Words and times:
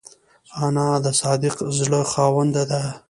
انا 0.65 0.87
د 1.05 1.07
صادق 1.21 1.55
زړه 1.77 2.01
خاوند 2.11 2.55
ده 2.71 2.81